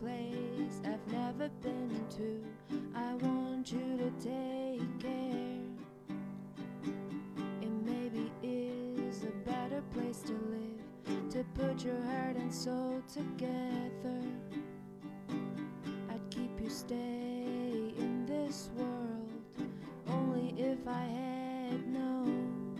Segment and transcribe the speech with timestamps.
[0.00, 2.42] place I've never been to.
[2.94, 5.58] I want you to take care.
[7.60, 14.22] It maybe is a better place to live, to put your heart and soul together.
[16.08, 19.42] I'd keep you stay in this world
[20.08, 22.74] only if I had known.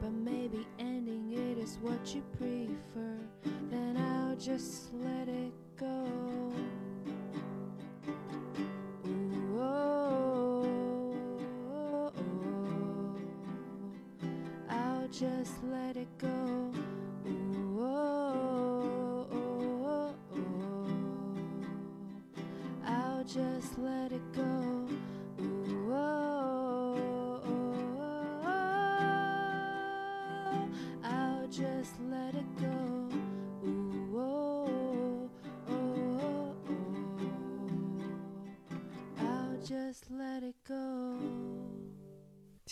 [0.00, 2.61] But maybe ending it is what you I'll
[4.44, 5.41] just let it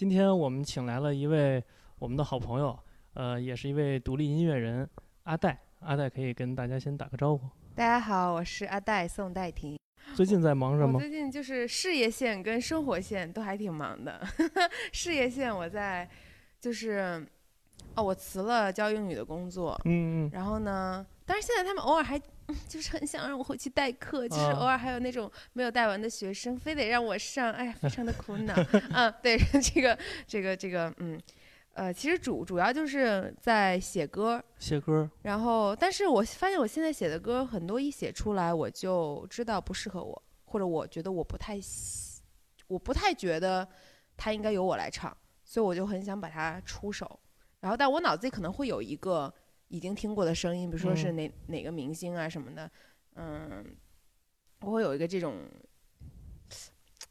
[0.01, 1.63] 今天我们请来了一位
[1.99, 2.75] 我们的好朋友，
[3.13, 4.89] 呃，也是一位独立音乐人
[5.25, 5.61] 阿戴。
[5.81, 7.47] 阿戴可以跟大家先打个招呼。
[7.75, 9.79] 大家好，我是阿戴宋戴婷。
[10.15, 10.99] 最近在忙什么？
[10.99, 14.27] 最近就是事业线跟生活线都还挺忙的。
[14.91, 16.09] 事业线我在
[16.59, 17.23] 就是
[17.95, 22.23] 哦，我辞了教英语的工作，嗯嗯然后呢，但是现在他们偶尔还嗯
[22.69, 28.55] 就是很想让我回去代课，就是啊偶尔还有那种没有带完的学生，非得让我上，哎呀，非常的苦恼。
[28.93, 31.21] 嗯，对， 这个这个这个，嗯，
[31.75, 35.09] 呃，其实主主要就是在写歌，写歌。
[35.23, 42.23] 然后，但是我发现我现在写的歌很多，一写出来我就知道不适合我，或者我觉得我不太喜，
[42.67, 43.67] 我不太觉得
[44.17, 47.19] 它应该由我来唱，所以我就很想把它出手。
[47.61, 49.33] 然后，但我脑子里可能会有一个
[49.71, 52.71] 已经听过的声音，比如说是嗯哪、哪个明星啊什么的，
[53.15, 53.65] 嗯，
[54.61, 55.37] 我会有一个这种。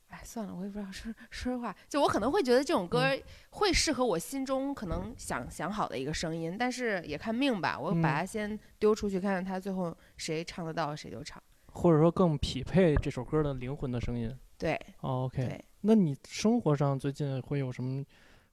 [0.09, 7.80] 哎，算了，我也不知道说说实话，就我可能会觉得这种歌嗯会适合我心中可能想想好的一个声音，但是也看命吧。
[7.80, 11.41] 我把嗯它先丢出去，看看它最后谁唱得到谁就唱。
[11.67, 14.36] 或者说更匹配这首歌的灵魂的声音。
[14.58, 18.03] 对哦 OK，对，那你生活上最近会有什么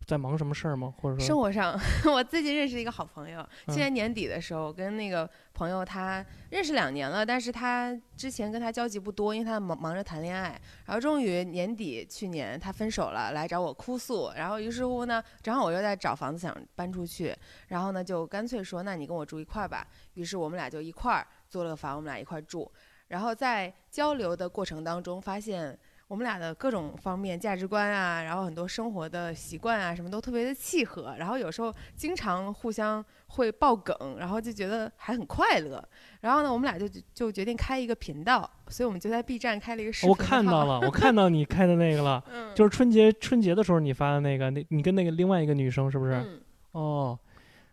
[0.05, 0.95] 在忙什么事儿吗？
[0.99, 1.77] 或者说，生活上，
[2.12, 10.61] 我最近认识一个好朋友，嗯去年年底的时候，跟那个朋友他认识两年了，但是他之前跟他交集不多，因为他忙忙着谈恋爱。
[10.85, 14.31] 然后终于年底去年他分手了，来找我哭诉。
[14.37, 17.37] 然后于是乎呢，正好我又在找房子想搬出去，
[17.67, 19.85] 然后呢就干脆说，那你跟我住一块儿吧。
[20.15, 22.71] 于是我们俩就一块儿租了个房，我们俩一块儿住。
[23.09, 25.77] 然后在交流的过程当中，发现
[26.09, 31.17] 我们俩的各种方面价值观啊，然后很多生活的习惯啊，什么都特别的契合。
[31.19, 35.83] 然后有时候经常互相会爆梗，然后就觉得还很快乐。
[36.21, 40.15] 然后呢，我们俩就就决定开一个频道，所以我们就在 B 站开了一个视频我。
[40.15, 46.12] 看到了，我看到你开的那个了，嗯，就是春节春节的时候你发的那个，那你跟那个另外一个女生是不是？
[46.15, 46.41] 嗯，
[46.71, 47.19] 哦，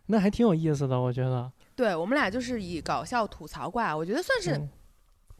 [0.06, 1.50] 那还挺有意思的，我觉得。
[1.76, 4.68] 对我们俩就是以搞笑吐槽挂，我觉得算是嗯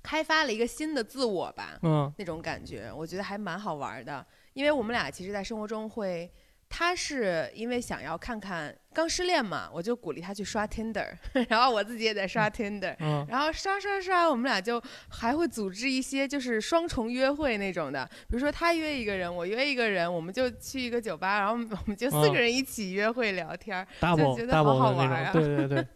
[0.04, 1.76] 开发了一个新的自我吧。
[1.82, 4.24] 嗯那种感觉，我觉得还蛮好玩的。
[4.52, 6.30] 因为我们俩其实，在生活中会，
[6.68, 11.08] 他是因为想要看看刚失恋嘛，我就鼓励他去刷 Tinder，
[11.48, 23.86] 然后我自己也在刷 Tinder，嗯然后刷刷刷，我们俩就还会组织一些就是双重约会那种的，比如说他约一个人，我约一个人，我们就去一个酒吧，然后我们就四嗯个人一起约会聊天儿。
[24.00, 25.86] ，double 觉得好好玩啊对对对。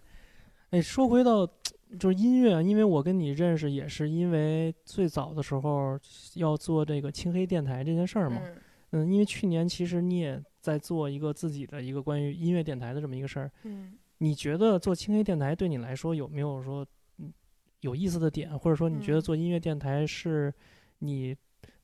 [0.71, 1.49] 哎，说回到
[1.99, 5.99] 就是音乐，因为我跟你认识也是因为最早的时候
[6.35, 8.41] 要做这个青黑电台这件事儿嘛。
[8.45, 8.57] 嗯
[8.91, 13.51] 嗯，因为去年其实你也在做一个自己的一个关于音乐电台的这么一个事儿。
[13.65, 16.85] 嗯你觉得做青黑电台对你来说有没有说
[17.19, 17.33] 嗯
[17.81, 20.53] 有意思的点，或者说你觉得嗯做音乐电台是
[21.01, 21.37] 你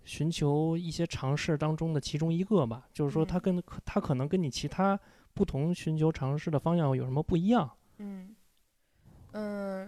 [0.02, 2.88] 寻求一些尝试当中的其中一个吧？
[2.92, 4.98] 就是说它嗯跟它可能跟你其他
[5.32, 7.70] 不同寻求尝试的方向有什么不一样？
[7.98, 8.34] 嗯
[9.32, 9.83] 嗯，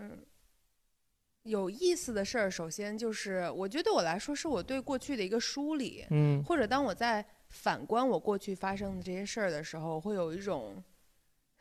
[1.47, 10.83] 有意思的事儿，首先就是我觉得对我来说，是我对过去的一个梳理，嗯或者当我在反观我过去发生的这些事儿的时候，会有一种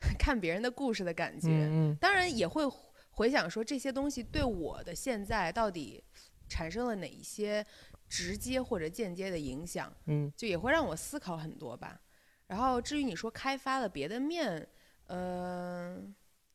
[0.18, 1.48] 看别人的故事的感觉。
[1.48, 2.64] 嗯嗯当然也会
[3.10, 6.02] 回想说这些东西对我的现在到底
[6.48, 7.64] 产生了哪一些
[8.08, 9.92] 直接或者间接的影响。
[10.06, 12.00] 嗯就也会让我思考很多吧。
[12.46, 14.68] 然后至于你说开发了别的面，
[15.06, 16.00] 呃，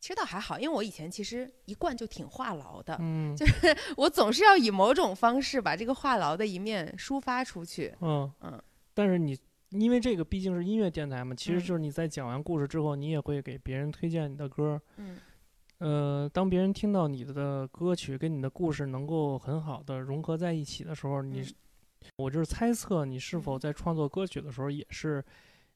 [0.02, 3.34] 其实倒还好，因为我以前其实一贯就挺话痨的，嗯。
[3.38, 3.52] 就是
[3.96, 7.94] 我总是要以某种方式把这个话痨的一面抒发出去。
[8.00, 8.28] 嗯。
[8.40, 8.60] 嗯。
[8.92, 9.38] 但是你
[9.70, 11.60] 因为这个毕竟是音乐电台嘛，其实嗯。
[11.60, 14.82] 就是你在讲完故事之后，你也会给别人推荐你的歌。
[14.96, 15.18] 嗯。
[15.78, 21.54] 呃，当别人听到你的歌曲跟你的故事能够很好的融合在一起的时候，你嗯。
[22.16, 23.60] 我就是猜测你是否嗯。
[23.60, 25.24] 在创作歌曲的时候也是，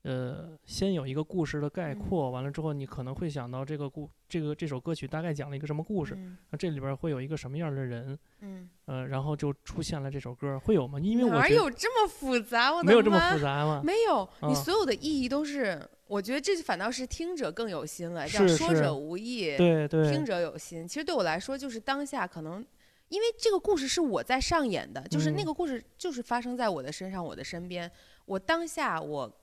[0.06, 11.00] 呃，先有一个故事的概嗯括，完了之后你可能会想到这个故这个这首歌曲大概讲了一个什么故事，嗯那这里边会有一个什么样的人，嗯，呃，然后就出现了这首歌，会有吗？
[11.00, 12.72] 因为我哪有这么复杂？
[12.72, 13.82] 我的没有这么妈复杂吗？
[13.84, 20.86] 没有，你啊所有的意义都是，我觉得这反倒是听者更有心了，叫说者无意，对对听者有心。
[20.86, 22.64] 其实对我来说，就是当下可能，
[23.08, 27.90] 因为这个故事是我在上演的，就是那嗯个故事就是发生在我的身上，我的身边，
[28.26, 29.40] 我当下我。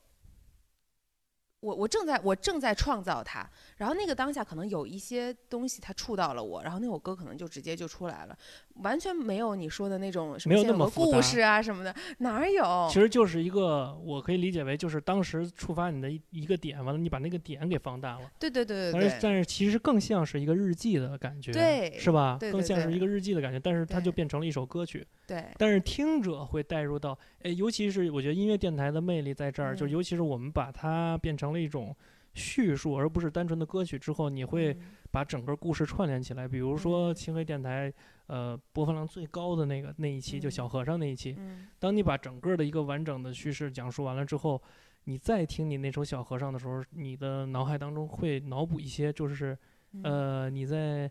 [1.64, 8.38] 我我正在我正在创造它，然后那个当下可能有一些东西它触到了我，然后那首歌可能就直接就出来了，
[8.82, 12.88] 完全没有你说的那种什么故事啊什么的，哪有？
[12.92, 18.30] 其实就是一个，我可以理解为就是当时触发你的一一个点，完了你把那个点给放大了。
[18.38, 22.36] 对对对对对，但是但是其实更像是一个日记的感觉，对是吧？
[22.38, 25.06] 对对对更像是一个日记的感觉，但是它就变成了一首歌曲。
[25.26, 31.96] 对，但是听者会带入到，哎，尤其是我觉得音乐电台的魅力在这儿，就嗯尤其是我们把它变成了一种
[32.34, 34.82] 叙述，而不是单纯的歌曲之后，你会嗯。
[35.12, 36.48] 把整个故事串联起来。
[36.48, 37.16] 比如说嗯。
[37.16, 37.94] 青黑电台，
[38.26, 40.52] 呃，播放量最高的那个那一期，就嗯。
[40.52, 41.68] 小和尚那一期，嗯。
[41.78, 44.60] 当你把整个的一个完整的叙事讲述完了之后，
[45.04, 49.56] 你再听你那首小和尚的时候，你的脑海当中会脑补一些，就是
[49.92, 50.02] 嗯。
[50.04, 51.10] 呃你在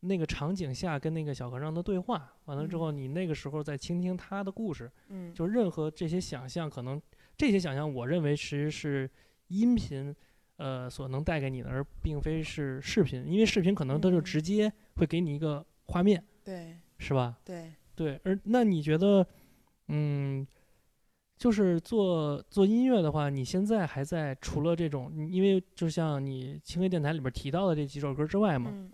[0.00, 5.34] 那个场景下跟那个小和尚的对话，完了之后，你那个时候再倾听他的故事，嗯。
[5.34, 7.00] 就任何这些想象，可能
[7.36, 9.10] 这些想象，我认为其实是
[9.48, 10.14] 音频。
[10.56, 17.36] 呃，所能带给你的，而并非是视频，因为视频可能它就嗯直接会给你一个画面，对是吧？
[17.44, 19.26] 对，对，而那你觉得，
[19.88, 20.46] 嗯，
[21.36, 28.92] 就是做做音乐的话，你现在还在除了这种，因为就像你轻黑电台里边提到的这几首歌之外嘛，嗯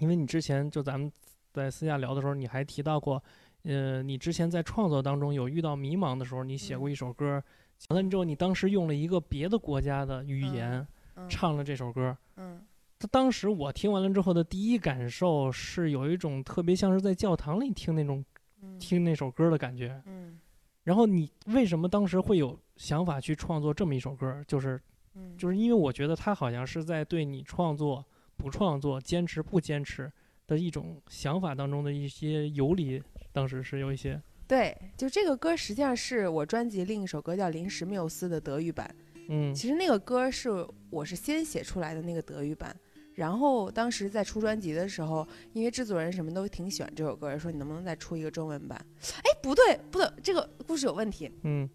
[0.00, 1.10] 因为你之前就咱们
[1.50, 3.22] 在私下聊的时候，你还提到过，
[3.62, 7.42] 呃，你之前在创作当中有遇到迷茫的时候，你写过一首歌，
[7.88, 10.86] 完了之后你当时用了一个别的国家的语言
[11.16, 12.16] 嗯唱了这首歌。
[12.36, 12.60] 嗯
[12.98, 18.22] 他当时我听完了之后的第一感受是有一种特别像是在教堂里听那种
[18.60, 20.00] 嗯听那首歌的感觉。
[20.04, 20.38] 嗯
[20.84, 24.44] 然后你为什么当时会有想法去创作这么一首歌？
[24.46, 24.80] 就是
[25.14, 28.04] 嗯就是因为我觉得他好像是在对你创作、
[28.36, 30.10] 不创作、坚持不坚持
[30.46, 38.92] 的一种想法当中的一些游离，当时是有一些对，就这个歌实际上是我专辑另一首歌叫《临时缪斯》的德语版。
[39.28, 40.50] 嗯其实那个歌是
[40.90, 42.76] 我是先写出来的那个德语版，
[43.14, 48.84] 然后当时在出专辑的时候，因为制作人什么都挺喜欢这首歌，说你能不能再出一个中文版？
[49.18, 51.30] 哎，不对不对，这个故事有问题。
[51.44, 51.70] 嗯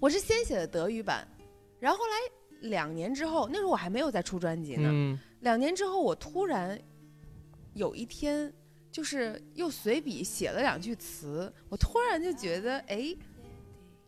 [0.00, 1.28] 我是先写的德语版，
[1.78, 4.88] 然后后来两年之后，那时候我还没有在出专辑呢。
[4.90, 6.80] 嗯两年之后，我突然
[7.74, 8.50] 有一天，
[8.90, 13.14] 就是又随笔写了两句词，我突然就觉得，哎，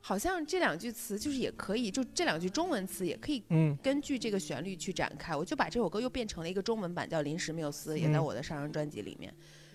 [0.01, 5.37] 好像这两句词就是也可以，就这两句中文词也可以嗯根据这个旋律去展开。
[5.37, 9.33] 我就把这首歌又变成了一个中文版，叫《临时缪斯》，也在嗯我的上张专辑里面。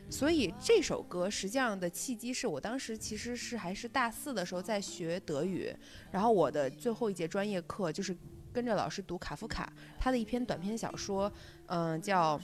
[0.09, 5.75] 所以这首歌实际上的契机是我当时其实是还是大四的时候在学德语，
[6.11, 8.15] 然后我的最后一节专业课就是
[8.53, 11.31] 跟着老师读卡夫卡他的一篇短篇小说，
[11.67, 12.39] 嗯、叫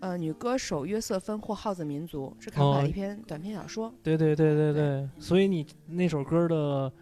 [0.00, 3.92] 呃女歌手约瑟芬或耗子民族，是卡夫卡一篇短篇小说。
[4.02, 6.92] 对对对对对对，所以你那首歌的，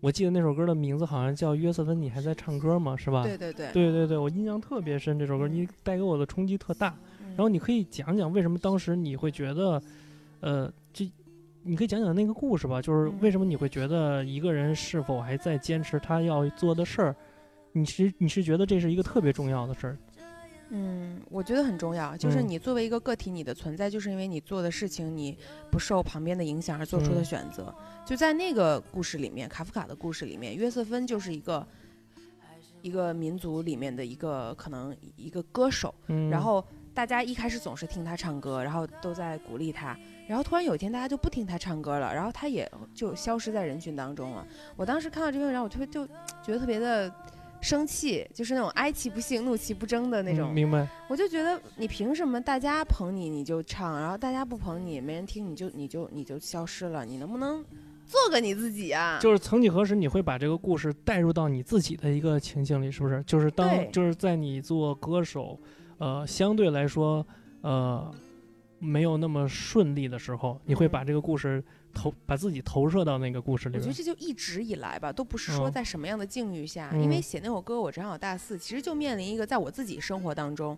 [0.00, 2.96] 我记得那首歌的名字好像叫《约瑟芬，你还在唱歌吗？
[2.96, 3.22] 是吧？
[3.24, 6.94] 对对对，对对对，我印象特别深，这首歌你带给我的冲击特大。
[7.20, 9.82] 嗯然后你可以讲讲为什么当时你会觉得，
[10.38, 11.10] 呃，这
[11.64, 17.16] 你可以讲讲那个故事吧，就是嗯为什么你会觉得一个人是否还在坚持他要做的事儿，
[17.72, 19.98] 你是你是觉得这是一个特别重要的事儿，
[20.76, 22.48] 嗯，我觉得很重要，就是嗯。
[22.48, 25.38] 你作为一个个体，你的存在就是因为你做的事情你
[25.70, 27.24] 不受旁边的影响而做出的嗯。
[27.24, 27.72] 选择。
[28.04, 31.66] 就在那个故事里面，卡夫卡的故事里面，约瑟芬就是一个
[32.82, 36.62] 一个民族里面的一个可能一个歌手，嗯，然后
[36.92, 39.96] 大家一开始总是听他唱歌，然后都在鼓励他，
[40.28, 44.46] 然后突然有一天大家就不听他唱歌了，然后他也就消失在人群当中了。
[44.76, 46.04] 我当时看到这篇文章，我特别就
[46.42, 47.08] 觉得特别的
[47.64, 50.50] 生气，就是那种哀其不幸，怒其不争的那种。
[50.50, 57.06] 嗯明白，我就觉得你凭什么大家捧你你就唱，然后大家不捧你没人听你就你就你就消失了？
[57.06, 57.64] 你能不能
[58.04, 59.18] 做个你自己啊？
[59.18, 63.22] 就是曾几何时你会把这个故事带入到你自己的一个情境里，是不是？
[63.26, 65.58] 就是当就是在你做歌手，
[65.96, 67.26] 呃，相对来说，
[67.62, 68.14] 呃，
[68.78, 71.64] 没有那么顺利的时候，你会嗯把这个故事
[71.94, 73.94] 投把自己投射到那个故事里边我觉得。
[73.96, 80.76] 这就一直以来吧，都不是说嗯在什么样的境遇下，嗯因为写那首歌我正好大四，其实就面临一个在我自己生活当中，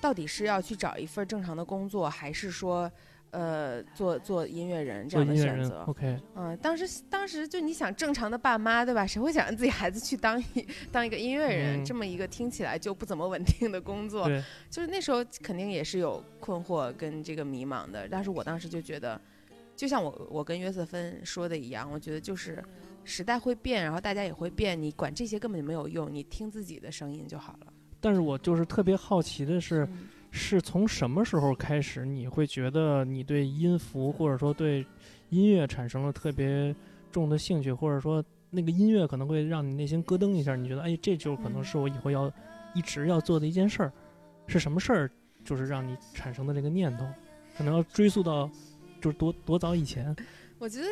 [0.00, 2.90] 到底是要去找一份正常的工作，还是说，
[3.32, 9.06] 呃，做做音乐人这样的选择？，OK，嗯，当时当时就你想正常的爸妈对吧？
[9.06, 11.82] 谁会想让自己孩子去当一当一个音乐人？
[11.82, 18.08] 嗯这么一个听起来就不怎么稳定的工作，对，就是那时候肯定也是有困惑跟这个迷茫的。
[18.10, 19.20] 但是我当时就觉得，
[19.80, 22.62] 就像我我跟约瑟芬说的一样，我觉得就是
[23.02, 27.72] 时代会变，然后大家也会变，你管这些根本就没有用，你听自己的声音就好了。
[27.98, 34.84] 但是我就是特别好奇的是，嗯是从什么时候开始，你会觉得你对音符或者说对
[35.30, 36.76] 音乐产生了特别
[37.10, 42.30] 重的兴趣，或者说那个音乐可能会让你内心咯噔一下，你觉得哎，这就可能嗯是我以后要
[42.74, 43.90] 一直要做的一件事儿，
[44.46, 45.10] 是什么事儿？
[45.42, 47.06] 就是让你产生的这个念头，
[47.56, 48.48] 可能要追溯到
[49.00, 50.14] 就是多多早以前。
[50.58, 50.86] 我觉得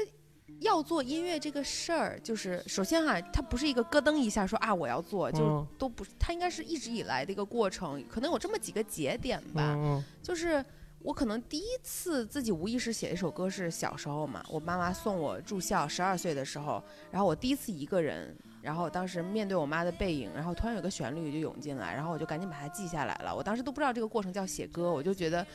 [0.60, 9.74] 要做音乐这个事儿，就是首先哈，它不是一个咯噔一下说啊我要做，就嗯都不是，它应该是一直以来的一个过程，可能有这么几个节点吧。
[9.76, 10.64] 嗯就是
[11.00, 23.34] 我可能第一次自己无意识写一首歌是小时候嘛，我妈妈送我住校，十二岁的时候，然后我第一次一个人，然后当时面对我妈的背影，然后突然有个旋律就涌进来，然后我就赶紧把它记下来了。
[23.34, 25.46] 我当时都不知道这个过程叫写歌，我就觉得，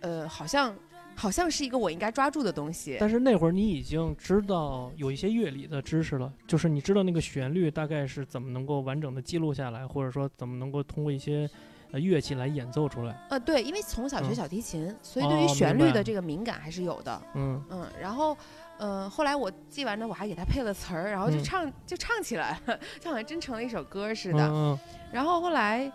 [0.00, 0.76] 呃，好像
[1.16, 2.96] 好像是一个我应该抓住的东西。
[3.00, 11.48] 但是那会儿你已经知道有一些乐理的知识了，就是你知道那个旋律大概是怎么能够完整的记录下来，或者说怎么能够通过一些
[11.92, 13.16] 呃乐器来演奏出来。
[13.30, 17.22] 呃，对，因为从小学嗯小提琴，所以哦对于旋律的这个敏感还是有的。
[17.34, 18.36] 嗯嗯，然后，
[18.78, 24.48] 呃，后来我记完了，我还给他配了词儿，然后就嗯唱、就唱起来了， 就好像真成了一首歌似嗯的。
[24.48, 24.78] 嗯
[25.12, 25.90] 然后后来，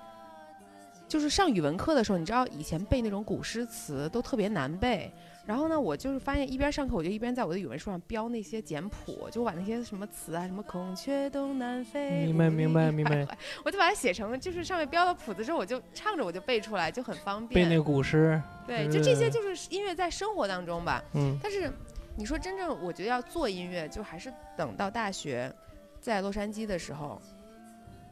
[1.10, 5.12] 就是上语文课的时候，你知道以前背那种古诗词都特别难背。
[5.46, 13.28] 然后呢，我就是发现一边上课，我就一边在我的语文书上标那些简谱，就把那些什么词啊，什么孔雀东南飞，明白明白明白，
[13.66, 17.64] 我就把它写成就是上面标了谱子之后，我就唱着我就背出来，就很方便。
[17.64, 21.04] 背那个古诗，对，就这些就是音乐在生活当中吧。
[21.16, 21.72] 嗯但是
[22.16, 25.52] 你说真正我觉得要做音乐，就还是等到大学，
[26.00, 27.20] 在洛杉矶的时候，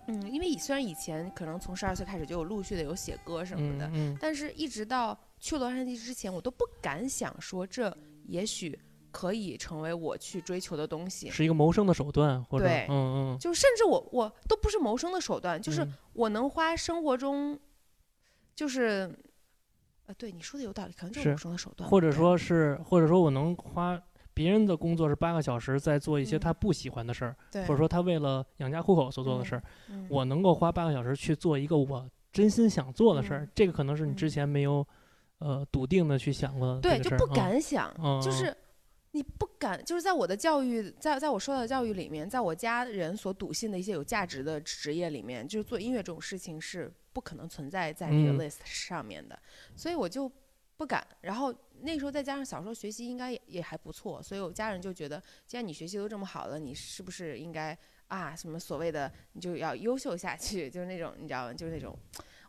[0.08, 4.18] 嗯，因为以虽然以前可能从十二岁开始就有陆续的有写歌什么的，嗯嗯。
[4.20, 7.96] 但是一直到去洛杉矶之前，我都不敢想说这
[8.26, 8.78] 也许
[9.12, 11.30] 可以成为我去追求的东西。
[11.30, 15.94] 是一个谋生的手段，或者对嗯嗯，就甚至我我都不是谋生的手段，就是嗯。
[16.14, 17.60] 我能花生活中，
[18.56, 19.14] 就是，
[20.08, 24.02] 呃，对你说的有道理，可能就是是谋生的手段，或者说是或者说我能花
[24.38, 26.40] 别人的工作是八个小时在做一些嗯。
[26.40, 30.06] 他不喜欢的事儿，对，或者说他为了养家糊口所做的事儿，嗯。
[30.12, 34.30] 我能够花八个小时去做一个我真心想做的事儿嗯，这个可能是你之嗯。
[34.30, 34.86] 前没有
[35.40, 37.92] 呃笃定的去想过的对就不敢想，
[38.22, 38.56] 就是
[39.12, 48.38] 你不敢，就是在我的教育，在在我受到的教育里面，在我家人所笃信的一些有价值的职业里面，就是做音乐这种事情是不可能存在在这个嗯。
[48.38, 49.40] list 上面的，
[49.76, 50.32] 所以我就
[50.78, 51.06] 不敢。
[51.22, 61.54] 然后那时候再加上小时候学习应该也也还不错，所以我家人就觉得，既然你学习都这么好了，你是不是应该啊什么所谓的你就要优秀下去，就是那种你知道吗？
[61.54, 61.98] 就是那种，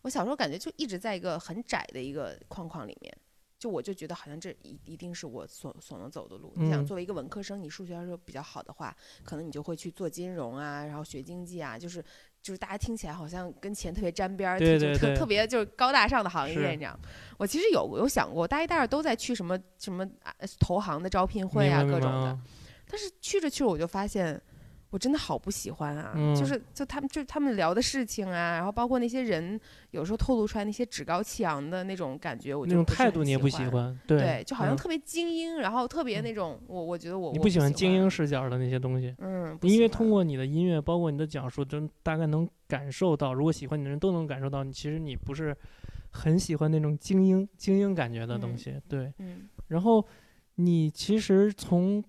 [0.03, 3.17] 我小时候感觉就一直在一个很窄的一个框框里面。
[3.59, 6.53] 就我就觉得好像这一一定是我所所能走的路。
[6.55, 12.01] 你想嗯作为一个文科生，你数学要是比较好的话，可能你就会去做金融啊，然后学经济啊，就是
[12.49, 16.99] 就是大家听起来好像跟钱特别沾边儿，就特对对对特别就是高大上的行业，是你知道？
[17.37, 22.39] 我其实有有想过，大一、大二都在去什么什么啊投行的招聘会啊，各种的啊。
[22.91, 24.41] 但是去着去着我就发现，
[24.91, 26.13] 我真的好不喜欢啊！
[26.17, 33.99] 嗯就是就他们就他们聊的事情啊，然后包括那些人有时候透露出来那些趾高气扬的那种感觉，我那种态度你也不喜欢。
[34.07, 39.15] 对，对，就好像嗯特别精英，然后特别嗯那种，我我觉得我你不喜欢精英，视角的那些东西。
[39.19, 45.55] 嗯，因为通过你的音乐，包括你的讲述，真大概能感受到，如果喜欢你的人都能感受到，你其实你不是
[46.11, 49.13] 很喜欢那种精英精英感觉的东嗯西，对。
[49.19, 50.03] 嗯然后
[50.55, 52.03] 你其实从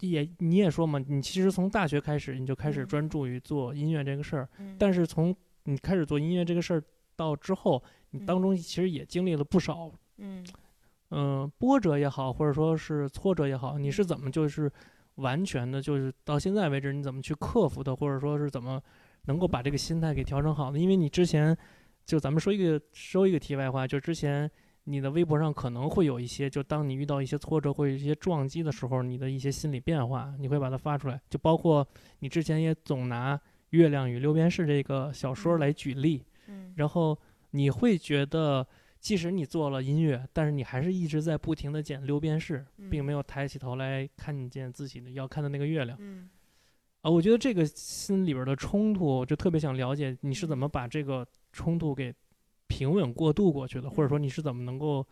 [0.00, 2.86] 也你也说嘛，你其实从大学开始你就开始嗯。
[2.86, 5.34] 专注于做音乐这个事儿，嗯，但是从
[5.64, 6.82] 你开始做音乐这个事儿
[7.16, 8.26] 到之后，你嗯。
[8.26, 10.44] 当中其实也经历了不少嗯。
[11.10, 14.70] 嗯，波折也好，或者说是挫折也好，你是怎么就是
[15.16, 18.82] 完全的，就是到现在为止，你怎么去克服的，或者说是怎么
[19.26, 20.78] 能够把这个心态给调整好的？
[20.78, 21.56] 因为你之前
[22.04, 24.50] 就咱们说一个说一个题外话，就之前
[24.84, 31.86] 你的微博上可能会有一些，就当你遇到一些挫折或者一些撞击的时候，你的一些心理变化，你会把它发出来，就包括
[32.18, 33.36] 你之前也总拿
[33.70, 35.60] 《月亮与六便士》这个小说嗯。
[35.60, 36.72] 来举例，嗯。
[36.76, 37.18] 然后
[37.52, 38.66] 你会觉得，
[39.00, 45.96] 即使你做了音乐，但是你还是一直在不停的捡六便士，并没有抬起头来看见自己的要看的那个月亮。
[46.00, 46.28] 嗯。
[47.00, 52.14] 啊，我觉得这个心里边的冲突，我就特别想了解你是怎么把这个冲突给
[52.68, 55.06] 平稳过渡过去的，或者说你是怎么能够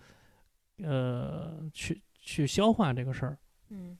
[0.78, 3.38] 呃去去消化这个事儿？
[3.68, 3.97] 嗯，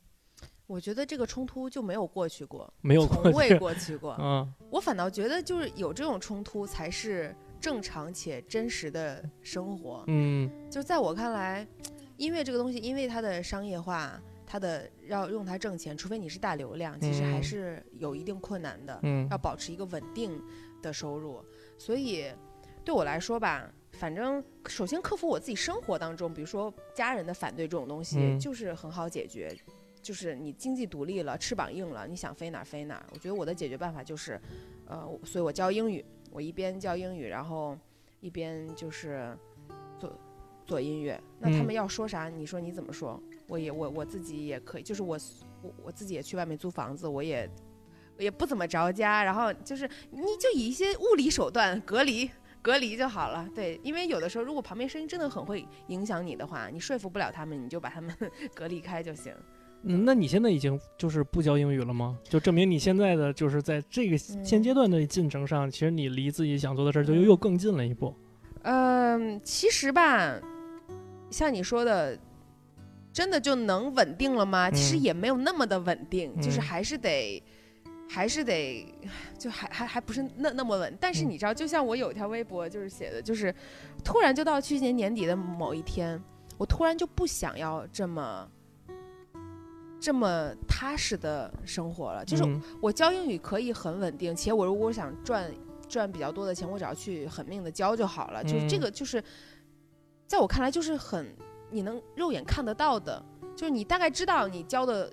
[0.67, 4.17] 我觉得这个冲突就没有过去过，没有从未，过去过。
[4.19, 10.03] 嗯我反倒觉得就是有这种冲突才是正常且真实的生活。
[10.07, 11.67] 嗯就在我看来，
[12.17, 18.99] 音乐这个东西，因为它的商业化，它的要用它挣钱，除非你是大流量，其实还嗯是有一定困难的。
[19.03, 20.41] 嗯要保持一个稳定
[20.81, 21.45] 的收入，
[21.79, 22.27] 所以
[22.85, 29.55] 对我来说吧，反正首先克服我自己生活当中，比如说家人的反对这种东西，嗯就是很好解决。
[30.03, 33.07] 就是你经济独立了，翅膀硬了，你想飞哪儿飞哪儿。
[33.13, 34.41] 我觉得我的解决办法就是，
[34.85, 37.79] 呃，所以我教英语，我一边教英语，然后
[38.19, 39.33] 一边就是
[40.01, 40.13] 做
[40.67, 41.23] 做音乐。
[41.39, 43.23] 那他嗯们要说啥，你说你怎么说？
[43.47, 45.17] 我也我我自己也可以，就是我
[45.63, 47.49] 我我自己也去外面租房子，我也
[48.19, 52.29] 也不怎么着家，然后就是你就以一些物理手段隔离
[52.63, 53.47] 隔离就好了。
[53.55, 58.15] 对，因为有的时候如果旁边声音真的很会影响你的话，你说服不了他们，你就把他们
[58.55, 59.35] 隔离开就行。
[59.83, 62.17] 嗯，那你现在已经就是不教英语了吗？
[62.23, 68.15] 就证明你现在的就是在这个现嗯阶段的进程上，其实你离自己想做的事儿就又又更近了一步。
[68.63, 70.41] 嗯，其实吧，
[71.31, 72.17] 像你说的，
[73.13, 74.71] 真的就能稳定了吗？
[74.71, 77.43] 其实嗯也没有那么的稳定，就是嗯还是得。
[78.15, 78.95] 还是得，
[79.39, 81.31] 就还还还不是那那么稳，但是嗯。
[81.31, 83.55] 你知道，就像我有一条微博就是写的，就是
[84.05, 86.23] 突然就到去年年底的某一天，
[86.59, 88.47] 我突然就不想要这么
[89.99, 92.23] 这么踏实的生活了。
[92.23, 92.61] 就是嗯。
[92.83, 95.51] 我教英语可以很稳定，且我如果想赚
[95.89, 98.45] 赚比较多的钱，我只要去狠命的教就好了。
[98.45, 98.81] 就是这嗯。
[98.81, 99.25] 个，就是
[100.27, 101.35] 在我看来，就是很
[101.71, 103.25] 你能肉眼看得到的，
[103.57, 105.11] 就是你大概知道你教的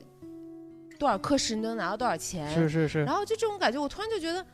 [1.00, 2.54] 多少课时，你能拿到多少钱。
[2.54, 4.46] 是是是然，后就这种感觉，我突然就觉得，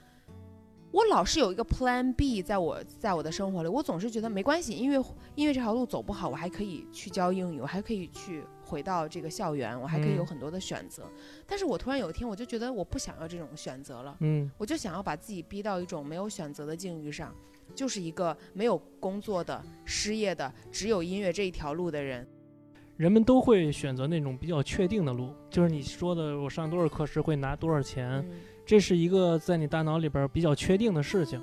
[0.92, 11.04] 我老是有一个 Plan B 在我在我的生活里，我总是觉得没关系，音乐音乐这条路走不好，我还可以去教英语，我还可以去回到这个校园，我还可以有嗯很多的选择。
[11.48, 17.34] 但是我突然有一天，我就觉得我不想要这种选择了，嗯我就想要把自己逼到一种没有选择的境遇上，
[17.74, 22.26] 就是一个没有工作的、失业的，只有音乐这一条路的人。
[22.97, 28.25] 人们都会选择那种比较确定的路，就是你说的，我上多少课时会拿多少钱，嗯
[28.65, 31.41] 这是一个在你大脑里边儿比较确定的事情，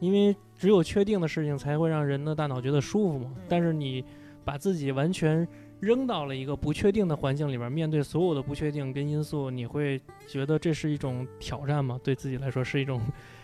[0.00, 3.42] 因为只有确定的事情才会让人的大脑觉得舒服嘛嗯。
[3.48, 4.04] 但是你
[4.44, 5.46] 把自己完全
[5.78, 12.00] 扔到了一个不确定的环境里边，面对所有的不确定跟因素，你会觉得这是一种挑战吗？
[12.02, 13.00] 对自己来说是一种，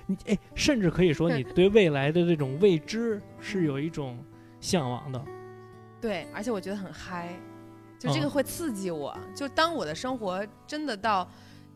[0.06, 4.18] 你哎，甚至可以说你 对未来的这种未知是有一种
[4.60, 5.22] 向往的。
[6.00, 7.28] 对，而且我觉得很嗨，
[8.00, 9.16] 就这嗯个会刺激我。
[9.36, 11.30] 就当我的生活真的到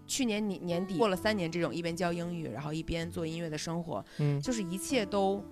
[0.07, 5.45] 去年年年底过了三年这种一边教英语，然后一边做音乐的生活，嗯就是一切都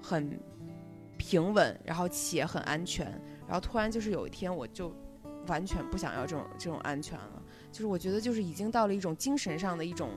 [0.00, 0.40] 很
[1.18, 3.06] 平稳，然后且很安全。
[3.46, 4.94] 然后突然就是有一天，我就
[5.48, 7.42] 完全不想要这种这种安全了。
[7.72, 10.10] 就是我觉得就是已经到了一种精神上的一种。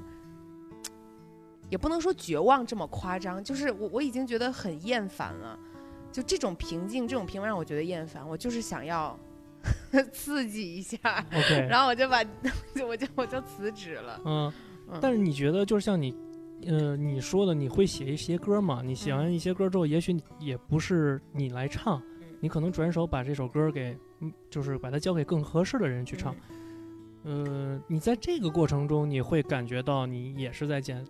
[1.70, 5.60] 也不能说绝望这么夸张，就是我我已经觉得很厌烦了，
[6.14, 8.26] 就这种平静、这种平稳让我觉得厌烦。
[8.26, 9.20] 我就是想要
[10.12, 10.98] 刺激一下
[11.34, 14.22] ，，OK，然后我就把就我就我就辞职了。
[14.26, 14.54] 嗯。
[14.90, 16.16] 嗯但是你觉得，就是像你，
[16.66, 18.82] 呃，你说的，你会写一些歌嘛？
[18.82, 26.34] 你写完一些歌之后，也许也不是你来唱，嗯你可能转手把这首歌给，嗯，就是把它交给更合适的人去唱。
[27.26, 27.44] 嗯
[27.76, 31.04] 呃，你在这个过程中，你会感觉到你也是在剪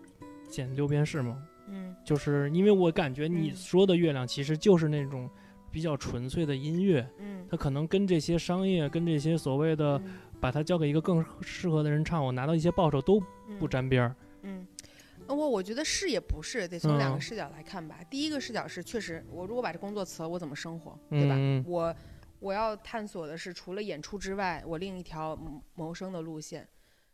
[0.48, 1.36] 剪六边士吗？
[1.70, 5.30] 嗯就是因为我感觉你嗯说的月亮其实就是那种
[5.70, 14.14] 比较纯粹的音乐，嗯它可能跟这些商业、跟这些所谓的嗯把它交给一个更适合的人唱，我拿到一些报酬都嗯不沾边儿。
[14.42, 14.66] 嗯，
[15.26, 18.00] 呃我我觉得是也不是，得从两个嗯视角来看吧。
[18.10, 21.34] 第一个视角是，确实，我如果把这工作辞了，我怎么生活，对吧？
[21.38, 21.94] 嗯我
[22.40, 26.66] 我要探索的是，除了演出之外，我另一条谋谋生的路线。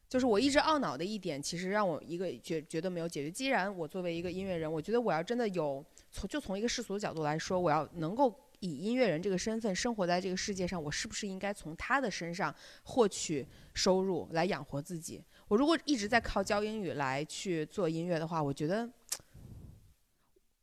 [0.07, 3.31] 就是我一直懊恼的一点，其实让我一个觉觉得没有解决。
[3.31, 8.33] 既然我作为一个音乐人，我觉得我要真的有从就从一个世俗的角度来说，我要能够
[8.65, 15.23] 以音乐人这个身份生活在这个世界上，我是不是应该从他的身上获取收入来养活自己？
[15.49, 18.89] 我如果一直在靠教英语来去做音乐的话，我觉得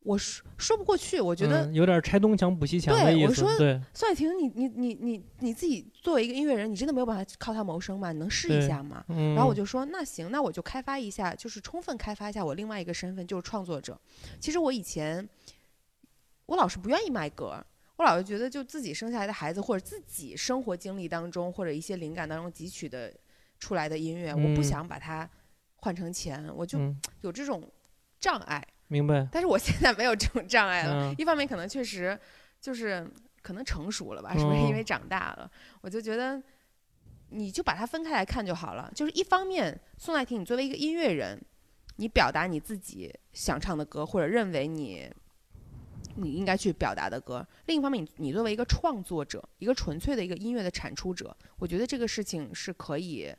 [0.00, 1.20] 我说说不过去。
[1.20, 3.20] 我觉得嗯、有点拆东墙补西墙的意思。
[3.20, 8.10] 对我说对，宋雨婷，你你你你你自己作为一个音乐人，你真的没有办法靠它谋生吗？
[8.10, 9.04] 你能试一下吗？
[9.10, 13.96] 嗯，然后我就说，那行，那我就开发一下，就是充分开发一下我另外一个身份，就是创作者。
[14.40, 15.28] 其实我以前，
[16.46, 17.64] 我老是不愿意卖歌，
[17.96, 23.12] 我老是觉得就自己生下来的孩子，或者自己生活经历当中，或者一些灵感当中汲取的
[23.58, 25.28] 出来的音乐，我不嗯想把它
[25.76, 27.70] 换成钱，我就嗯有这种
[28.18, 28.66] 障碍。
[28.88, 29.26] 明白。
[29.30, 31.10] 但是我现在没有这种障碍了。
[31.10, 32.18] 嗯一方面可能确实
[32.60, 33.08] 就是
[33.42, 35.50] 可能成熟了吧，是不是因哦为长大了？
[35.80, 36.42] 我就觉得
[37.28, 38.90] 你就把它分开来看就好了。
[38.94, 41.40] 就是一方面，宋艾婷，你作为一个音乐人，
[41.96, 45.10] 你表达你自己想唱的歌，或者认为你
[46.16, 53.34] 你应该去表达的歌；另一方面，你你作为一个创作者，一个纯粹的一个音乐的产出者，我觉得这个事情是可以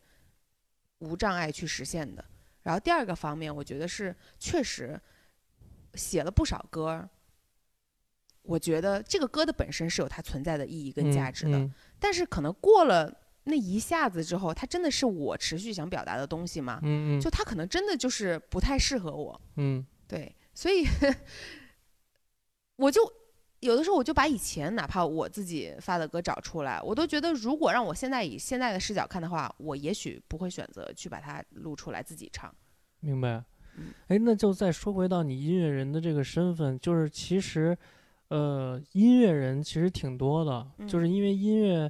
[1.00, 2.24] 无障碍去实现的。
[2.64, 5.00] 然后第二个方面，我觉得是确实
[5.96, 7.10] 写了不少歌，
[8.42, 11.74] 我觉得这个歌的本身是有它存在的意义跟价值的，嗯。
[12.00, 16.80] 但是可能过了那一下子之后，它真的是我持续想表达的东西吗？
[16.84, 17.22] 嗯嗯。
[17.22, 19.86] 就它可能真的就是不太适合我，嗯。
[20.08, 20.86] 对，所以
[22.84, 23.02] 我就
[23.62, 32.54] 有的时候我就把以前哪怕我自己发的歌找出来，我都觉得如果让我现在以现在的视角看的话，我也许不会选择去把它录出来自己唱。
[33.00, 33.42] 明白
[33.78, 33.86] 嗯。
[34.08, 37.78] 哎，那就再说回到你音乐人的这个身份，就是其实，
[38.28, 41.90] 呃，音乐人其实挺多的，就是嗯因为音乐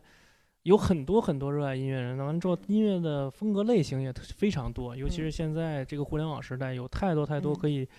[0.62, 7.90] 有很多很多热爱音乐人，完了之后，音乐的风格类型也非常多，尤其是嗯现在这个互联网时代，有太多太多嗯可以，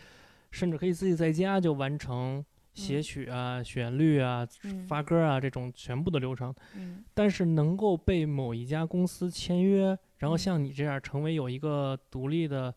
[0.52, 2.44] 甚至可以自己在家就完成
[2.74, 3.02] 写嗯。
[3.02, 4.84] 曲啊、旋律啊、嗯。
[4.86, 6.54] 发歌啊这种全部的流程。
[6.76, 7.02] 嗯。
[7.14, 10.38] 但是能够被某一家公司签约，然后嗯。
[10.38, 12.74] 像你这样成为有一个独立的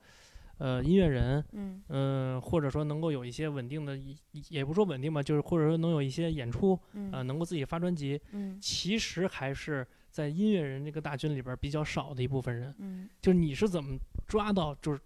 [0.60, 1.84] 呃音乐人，嗯。
[1.90, 4.16] 嗯、或者说能够有一些稳定的，也
[4.50, 7.12] 也不说稳定吧，就是或者说能有一些演出，嗯。
[7.12, 8.58] 呃，能够自己发专辑，嗯。
[8.62, 12.74] 其实还是在音乐人这个大军里边儿比较少的一部分人。
[12.80, 13.10] 嗯。
[13.22, 15.00] 就是你是怎么抓到就是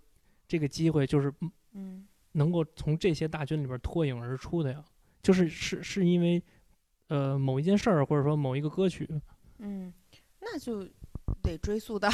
[0.48, 4.84] 这个机会，就是嗯嗯能够从这些大军里边脱颖而出的呀？
[5.22, 6.42] 就是是是因为
[7.10, 9.08] 呃某一件事儿，或者说某一个歌曲，
[9.60, 9.94] 嗯，
[10.40, 10.88] 那就
[11.44, 12.10] 得追溯到，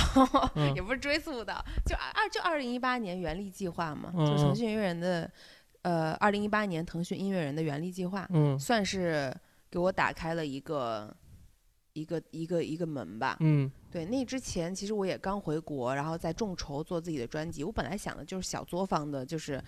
[0.55, 5.31] 嗯也不是追溯到，就二就二零一八年原力计划嘛，就腾讯音乐人的，
[5.83, 9.33] 呃，二零一八年腾讯音乐人的原力计划，嗯算是
[9.69, 11.15] 给我打开了一个
[11.93, 13.37] 一个一个一个门吧。
[13.39, 17.63] 嗯对，那之前其实我也刚回国，然后在众筹做自己的专辑。
[17.63, 19.63] 我本来想的就是小作坊的，就是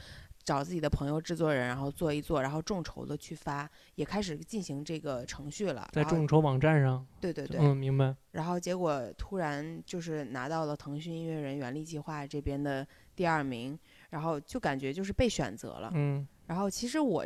[0.49, 5.87] 找自己的朋友制作人，然后做一做，然后众筹的去发，也开始进行这个程序了。
[5.93, 13.77] 在众筹网站上，对对对，嗯，明白，然后结果突然就是拿到了腾讯音乐人原力计划这边的第二名，
[14.09, 15.91] 然后就感觉就是被选择了。
[15.93, 17.23] 嗯然后其实我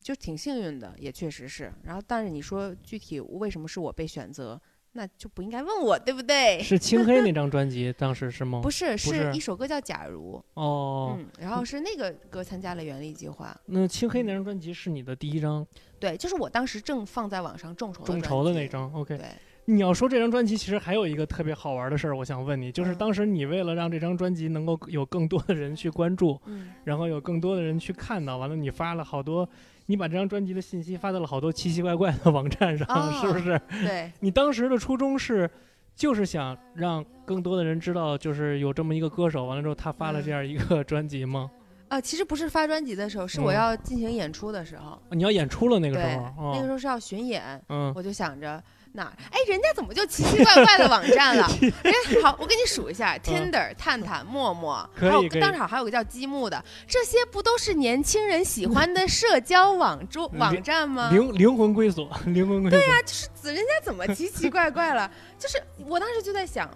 [0.00, 1.72] 就挺幸运的，也确实是。
[1.84, 4.60] 然后但是你说具体为什么是我被选择，
[4.92, 6.60] 那就不应该问我，对不对？
[6.62, 8.60] 是青黑那张 专辑，当时是吗？
[8.62, 15.66] 不是，是是一首歌叫《假如》，哦，嗯，然后是那个歌参加了原力计划，那青黑那张专辑是你的第一张
[16.00, 19.16] 对，就是我当时正放在网上众筹的众筹的那，张，OK。
[19.16, 19.26] 对，
[19.70, 22.94] 你要说这张专辑，其实还有一个特别好玩的事儿，我想问你，就是嗯。
[22.94, 29.46] 当时你为了让这张专辑能够有更多的人去关注，嗯，然后有更多的人去看到，完了你发了好多，
[29.84, 33.60] 你把这张专辑的信息发到了好多奇奇怪怪的网站上，哦是不是？
[33.86, 35.46] 对，你当时的初衷是，
[35.94, 41.50] 就是想让更多的人知道，就是有这么一个歌手，完了之后他发了这样一个专辑吗？
[41.88, 43.54] 啊，其实不是发专辑的时候，是我嗯。
[43.54, 51.48] 要进行演出的时候，你要演出了那个时候，，哦、那个时候是要巡演，嗯，我就想着哪儿，哎，人家怎么就奇奇怪怪的网站了？
[51.60, 61.10] 人家好，我给你数一下：Tinder、探探、陌陌，还有当场还有个叫积木的，这些不都是年轻人喜欢的社交网桌灵网站吗？
[61.12, 62.78] 灵灵魂归所，灵魂归锁。
[62.78, 65.10] 对呀、就是人家怎么奇奇怪怪了？
[65.38, 66.68] 就是我当时就在想，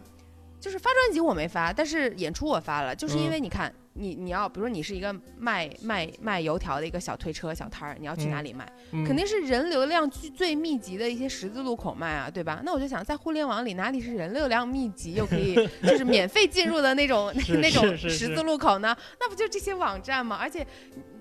[0.60, 8.66] 就是发专辑我没发，但是演出我发了，就是因为嗯你看，你你要比如说你是一个卖卖卖油条的一个小推车小摊儿，你要去哪里卖？
[8.92, 12.60] 嗯肯定是人流量最最密集的一些十字路口卖啊，对吧？
[12.64, 18.96] 那我就想，在互联网里哪里是人流量密集又可以 就是免费进入的那种是那种十字路口呢？
[19.20, 20.36] 那不就这些网站吗？
[20.40, 20.66] 而且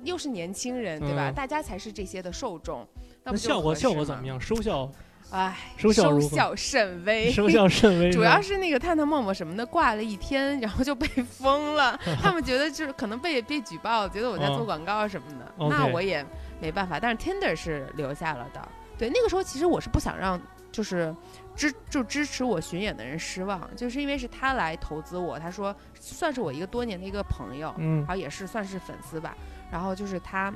[0.03, 1.29] 又是年轻人，对吧？
[1.29, 2.87] 嗯大家才是这些的受众。
[3.23, 4.25] 那那不就效果效果怎么？
[4.25, 4.39] 样？
[4.41, 4.91] 收效
[5.31, 7.31] 哎， 收效甚微。
[7.31, 8.11] 收效甚微。
[8.11, 11.97] 主要是是那个探探陌陌什么的挂了一天，然后就被 封了。
[12.21, 15.51] 他们觉得就是可能被被举报，觉得我在做哦广告什么的。
[15.69, 16.25] 那我也
[16.59, 16.99] 没办法。
[16.99, 18.61] 但是 Tinder 是留下了的。
[18.97, 20.39] 对，那个时候其实我是不想让
[20.71, 21.15] 就是
[21.55, 29.35] 支就支持我巡演的人失望，就是因为是他来投资我，他说算是我一个多年的一个朋友，嗯然后也是算是粉丝吧。
[29.71, 30.53] 然后就是他，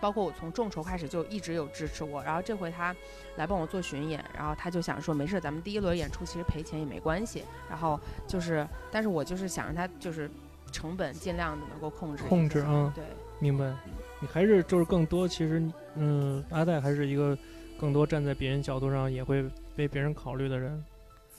[0.00, 2.94] 包括我从众筹开始就一直有支持我，然后这回他
[3.36, 7.44] 来帮我做巡演，然后他就想说没事，咱们第一轮演出其实赔钱也没关系。
[7.68, 10.30] 然后就是，但是我就是想让他就是
[10.72, 13.04] 成本尽量的能够控制控制啊对，
[13.38, 13.74] 明白。
[14.20, 15.62] 你还是就是更多，其实
[15.94, 17.36] 嗯，阿戴还是一个
[17.78, 19.44] 更多站在别人角度上也会
[19.76, 20.84] 为别人考虑的人。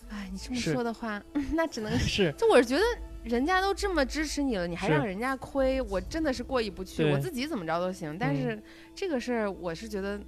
[0.09, 1.21] 哎，你这么说的话，
[1.53, 2.83] 那只能 是，就我是觉得
[3.23, 7.03] 人家都这么支持你了，你还让人家亏，我真的是过意不去。
[7.11, 8.63] 我自己怎么着都行，但嗯是
[8.95, 10.19] 这个事儿我是觉得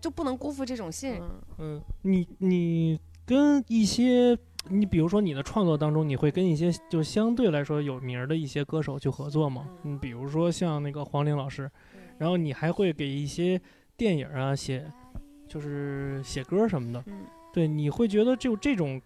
[0.00, 1.22] 就不能辜负这种信任。
[1.58, 9.68] 嗯，你你跟一些，你比如说你的创作当中，你会跟一些就相对来说有名的一些歌手去合作吗？
[9.82, 11.70] 嗯，比如说像那个黄龄老师，
[12.18, 13.60] 然后你还会给一些
[13.96, 14.84] 电影啊写，
[15.48, 17.02] 就是写歌什么的。
[17.06, 18.98] 嗯对，你会觉得就这种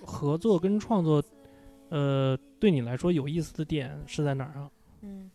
[0.00, 1.20] 合作跟创作，
[1.90, 4.70] 呃，对你来说有意思的点是在哪儿啊？
[5.02, 5.30] 嗯，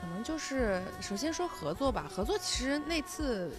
[0.00, 3.50] 可能就是首先说合作吧，合作其实那次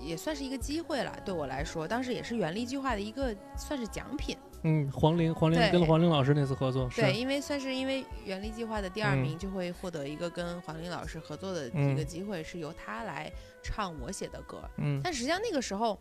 [0.00, 4.36] 也也算是一个机会了，对我来说，当时也是原力计划的一个算是奖品。
[4.62, 14.60] 嗯，黄龄，黄龄对跟黄龄老师那次合作，对，因为算是因为原力计划的第二嗯名，就会获得一个跟黄龄老师合作的一嗯个机会，是由他来唱我写的歌。
[14.76, 15.98] 嗯但实际上那个时候，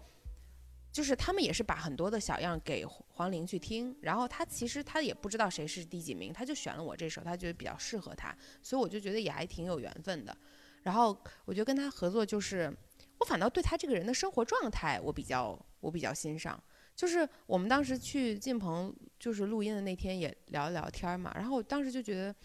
[0.91, 10.35] 就是他们也是把很多的小样给黄龄去听，然后他其实他也不知道谁是第几名，他就选了我这首，他觉得比较适合他，所以我就觉得也还挺有缘分的。
[10.83, 12.75] 然后我觉得跟他合作，就是
[13.19, 16.61] 我反倒对他这个人的生活状态，我比较我比较欣赏。
[16.95, 22.35] 就是我们当时去进棚，就是录音的那天也聊一聊天嘛，然后我当时就觉得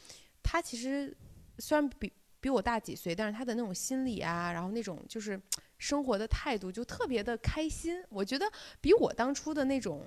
[0.42, 1.16] 他其实
[1.58, 2.12] 虽然比
[2.44, 5.40] 比我大几岁，但是他的那种心理啊，然后那种就是
[5.78, 8.44] 生活的态度就特别的开心，我觉得
[8.82, 10.06] 比我当初的那种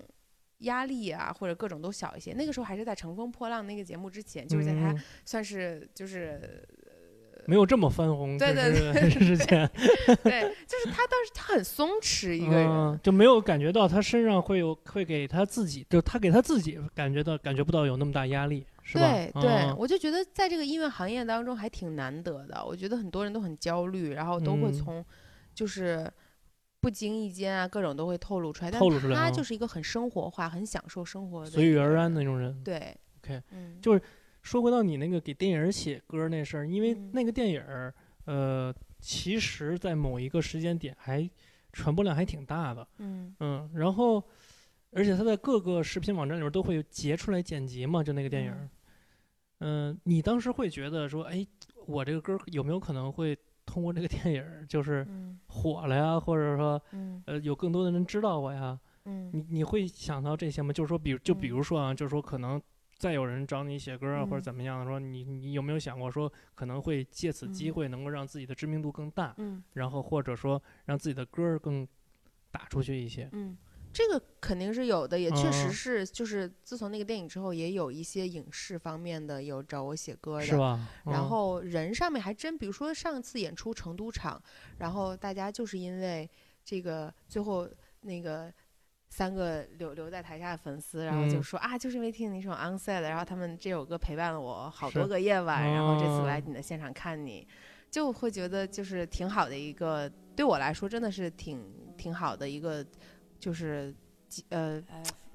[0.59, 2.33] 压力啊或者各种都小一些。
[2.33, 5.01] 那个时候还是在《乘风破浪》那个节目之前，就是在他嗯。
[5.25, 6.63] 算是就是
[7.47, 9.67] 没有这么翻红，对对对 之前
[10.21, 19.01] 对，就是他当时他很松弛一个人，嗯，就没有感觉到他身上会有会给他自己，就他给他自己感觉到感觉不到有那么大压力，是吧？
[19.11, 22.63] 对对，嗯我就觉得在这个音乐行业当中还挺难得的。
[22.65, 25.05] 我觉得很多人都很焦虑，然后都会嗯从
[25.53, 26.09] 就是
[26.79, 28.71] 不经意间啊，各种都会透露出来。
[28.71, 32.25] 但透露出来啊他就是一个很生活化、很享受生活的，随遇而安的那。
[32.25, 32.63] 种人。
[32.63, 33.99] 对 OK 嗯，就
[34.41, 41.29] 说回到你那个给电影写歌那事儿，因为嗯那个电影儿，呃，其实在某一个时间点还
[41.73, 44.23] 传播量还挺大的，嗯嗯，然后
[44.91, 48.69] 而且他在各个视频网站里边都会截出来剪辑嘛，就那个电影儿。
[49.59, 51.45] 嗯、你当时会觉得说，哎，
[51.85, 58.79] 我这个歌有没有可能会通过这个电影儿就是嗯火了呀，或者说嗯呃有更多的人知道我呀？
[59.05, 60.71] 嗯你你会想到这些吗？
[60.73, 62.61] 就是说，比如就比嗯如说啊，就是说可能
[62.97, 71.87] 再有人找你写歌啊，或者嗯怎么样的，说你你有没有想过说可能会借此机嗯会能够让自己的知名度更大，嗯然后或者说让自己的歌儿更
[72.51, 73.29] 打出去一些？
[73.31, 73.57] 嗯，
[73.93, 75.71] 这个肯定是有的，也确实嗯。
[75.71, 80.79] 是，就是自从那个电影之后，也有一些影视方面的有找我写歌的，是吧？
[81.05, 81.29] 然嗯。
[81.29, 84.41] 后人上面还真，比如说上次演出成都场，
[84.77, 86.29] 然后大家就是因为
[86.63, 87.67] 这个最后
[88.01, 88.53] 那个
[89.09, 91.43] 三个留留在台下的粉丝，然后就嗯。
[91.43, 97.47] 说、啊，就是因为听你这首 Onset，然后他们这首歌陪伴了我好多个夜晚，然后这次来哦你的现场看你，
[97.89, 101.65] 就会觉得就是挺好的一个，对我来说真的是挺
[101.97, 102.85] 挺好的一个，
[103.39, 103.93] 就是
[104.49, 104.81] 呃。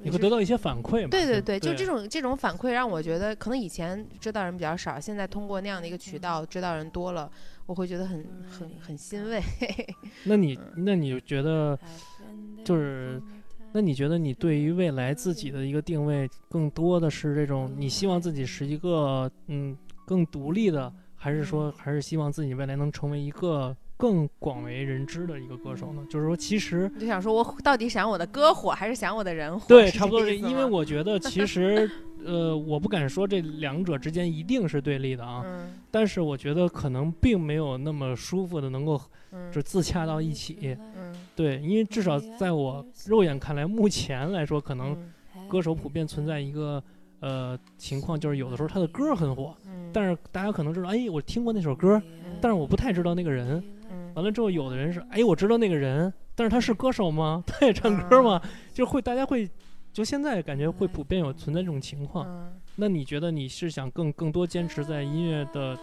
[0.04, 1.10] 你会得到一些反馈嘛？
[1.10, 7.30] 对对对，对，就这种这种反馈让我觉得，可能以前知道人比较少，现在通过那样的一个渠道知道人多了，
[7.66, 9.40] 我会觉得很很很欣慰。
[10.24, 11.78] 那你嗯那你觉得
[12.64, 13.22] 就是？
[13.72, 26.04] 那你觉得你对于未来自己的一个定位，更多的是这种你希望自己是一个嗯更独立的，还是说还是希望自己未来能成为一个更广为人知的一个歌手呢？
[26.10, 29.64] 就是说，其实就想说，我到底想我的歌火，还是想我的人火？
[29.68, 31.88] 对，差不多是，这意思吗因为我觉得其实
[32.26, 40.76] 呃，我不敢说这两者之间一定是对立的啊，嗯但是我觉得可能并没有那么舒服的能够嗯就自洽到一起。
[40.96, 44.96] 嗯对，因为至少在我肉眼看来，目前来说，可能
[45.36, 46.82] 嗯歌手普遍存在一个
[47.20, 52.02] 呃情况，就是有的时候他的歌很火，嗯，但是大家可能知道，哎，我听过那首歌，
[52.40, 53.62] 但是我不太知道那个人。
[54.12, 57.42] 嗯完了之后，有的人是，哎，我知道那个人，但是他是歌手吗？
[57.48, 58.40] 他也唱歌吗？
[58.72, 59.48] 就会大家会，
[59.92, 62.26] 就现在感觉会普遍有存在这种情况。
[62.28, 65.78] 嗯那你觉得你是想更更多坚持在音乐的，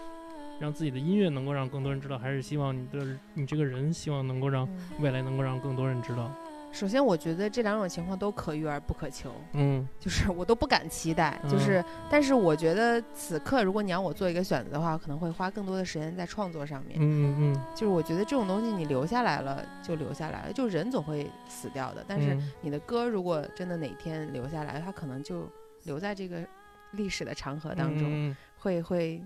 [0.60, 6.32] 让自己的音乐能够让更多人知道，还是希望你的你这个人希望能够让嗯未来能够让更多人知道？
[6.72, 11.40] 首先，我觉得这两种情况都可遇而不可求，嗯 就是我都不敢期待。
[11.50, 16.98] 就嗯是，但是我觉得此刻，如果你让我做一个选择的话，可能会花更多的时间在创作上面。
[17.00, 22.06] 嗯嗯就是我觉得这种东西你留下来了就留下来了，就人总会死掉的。
[22.08, 25.50] 但是嗯你的歌如果真的哪天留下来，它可能就
[25.84, 26.46] 留在这个
[26.92, 29.22] 历史的长河当中，嗯嗯会会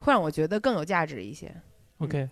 [0.00, 1.54] 会让我觉得更有价值一些。
[1.98, 2.28] OK，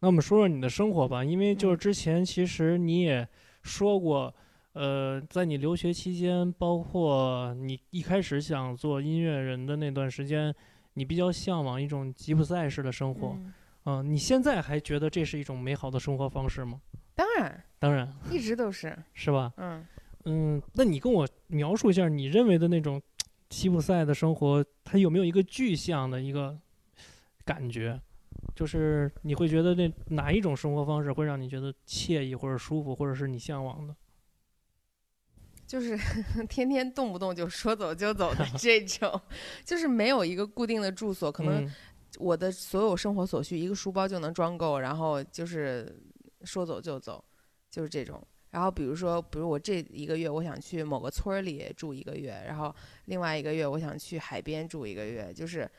[0.00, 3.26] 那我们说说你的生活吧，因为就是嗯之前其实你也
[3.62, 4.32] 说过，
[4.74, 10.54] 呃，在你留学期间，包括你一开始想做音乐人的那段时间，
[10.94, 13.36] 你比较向往一种吉普赛式的生活。
[13.38, 13.54] 嗯
[13.88, 16.80] 嗯、你现在还觉得这是一种美好的生活方式吗？
[17.14, 19.52] 当然当然一直都是，是吧。
[19.56, 19.86] 嗯，
[20.24, 23.00] 嗯，那你跟我描述一下你认为的那种
[23.48, 26.58] 吉普赛的生活，它有没有一个具象的一个
[27.44, 28.00] 感觉？
[28.56, 33.94] 就是你会觉得那哪一种生活方式会让你觉得惬意或者舒服，或者是你向往的？
[35.66, 35.96] 就是
[36.48, 39.20] 天天动不动就说走就走的 这种，
[39.64, 41.70] 就是没有一个固定的住所，可能嗯
[42.18, 46.00] 我的所有生活所需一个书包就能装够，然后就是
[46.44, 47.22] 说走就走，
[47.70, 48.26] 就是这种。
[48.52, 55.70] 然后比如说，比如我这一个月我想去某个村儿里住一个月，然后另外一个月我想去海边住一个月，就是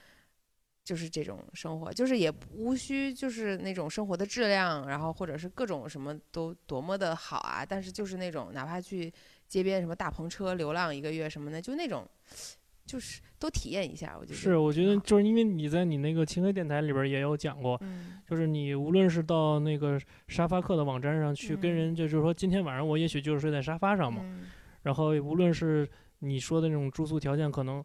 [0.88, 9.12] 就是这种生活，就是也无需就是那种生活的质量，然后或者是各种什么都多么的好啊，但是就是那种哪怕去
[9.50, 12.08] 街边什么大篷车流浪一个月什么的，就那种
[12.86, 18.22] 就是都体验一下，我觉得是，我觉得就是因为你在你那个清黑电台里边也有讲过，嗯。
[18.26, 21.76] 就是你无论是到那个沙发客的网站上去跟嗯。
[21.76, 24.46] 人，就是说今天晚上我也许就是睡在沙发上嘛，嗯。
[24.84, 25.86] 然后无论是
[26.20, 27.84] 你说的那种住宿条件可能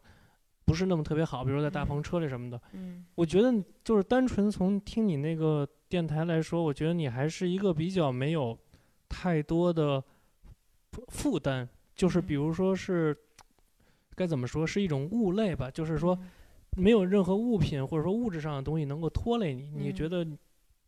[0.65, 3.05] 不是那么特别好，比如说在大篷嗯车里什么的，嗯。
[3.15, 3.53] 我觉得
[3.85, 8.57] 就是单纯从听你那个电台来说，我觉得你还是一个比较没有
[9.09, 10.03] 太多的
[10.93, 13.17] 负负担，就是比嗯如说是
[14.15, 16.31] 该怎么说，是一种物类吧，就是说嗯。
[16.75, 20.39] 没有任何物品或者说物质上的东西能够拖累你，你觉嗯得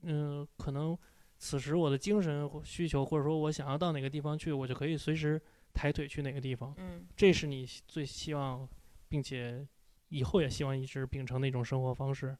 [0.06, 0.96] 嗯、可能
[1.38, 5.38] 此时我的精神或需求或者说我想要到哪个地方去，我就可以随时
[5.74, 7.06] 抬腿去哪个地方，嗯。
[7.14, 8.66] 这是你最希望，
[9.08, 9.66] 并且
[10.08, 12.36] 以后也希望一直秉承的一种生活方式。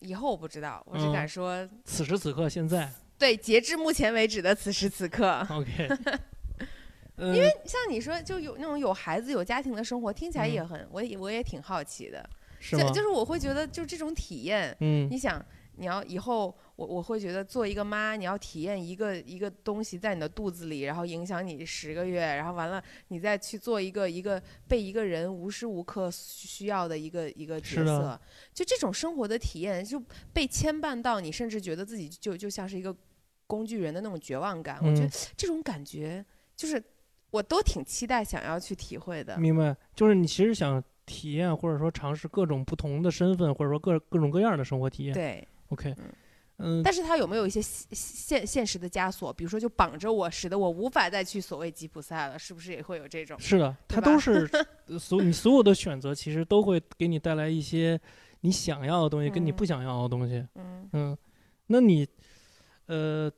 [0.00, 5.88] 以后我不知道，我只敢嗯说，此时此刻，现在对，截至目前为止的此时此刻，，OK，
[7.18, 12.28] 因 因为像你说，就有那种有孩子、有家庭的生活，听起来也嗯很，我也我也挺好奇的。
[12.60, 15.44] 就就是我会觉得，就这种体验，嗯你想，
[15.76, 28.20] 你要以后，我我会觉得做一个妈，你要体验一个一个东西在你的肚子里，然后影响你十个月，然后完了，你再去做一个一个被一个人无时无刻需需要的一个一个角色，
[28.52, 32.94] 就这种生活的体验，就被牵绊到你，甚至觉得自己就就像是一个
[33.46, 34.78] 工具人的那种绝望感。
[34.82, 36.82] 我觉得嗯这种感觉，就是
[37.30, 39.38] 我都挺期待想要去体会的。
[39.38, 45.14] 明白，就是你其实想体验或者说尝试各种不同的身份，或者说各各种各样的生活体验。
[45.14, 46.04] 对，OK，嗯
[46.58, 49.32] 嗯，但是它有没有一些现现现实的枷锁？
[49.32, 53.36] 比如说，就绑着我，使得我无法再去所谓吉普赛了，是不是也会有这种？
[53.40, 54.48] 是的，它都是
[54.86, 58.00] 呃 所你所有的选择，其实都会给你带来一些
[58.42, 60.46] 你想要的东西，跟你不嗯想要的东西。
[60.54, 61.18] 嗯嗯，
[61.66, 62.06] 那你，
[62.86, 63.30] 呃，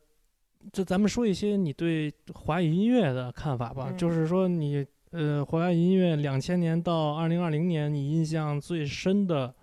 [0.72, 3.90] 就咱们说一些你对华语音乐的看法吧。
[3.92, 9.54] 就嗯是说你，呃，华语音乐两千年到二零二零年，你印象最深的